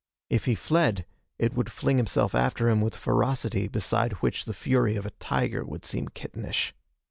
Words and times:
If 0.31 0.45
he 0.45 0.55
fled, 0.55 1.05
it 1.37 1.53
would 1.53 1.71
fling 1.71 1.99
itself 1.99 2.33
after 2.33 2.69
him 2.69 2.81
with 2.81 2.95
ferocity 2.95 3.67
beside 3.67 4.13
which 4.13 4.45
the 4.45 4.53
fury 4.55 4.95
of 4.95 5.05
a 5.05 5.11
tiger 5.19 5.63
would 5.63 5.85
seem 5.85 6.07
kittenish. 6.07 6.73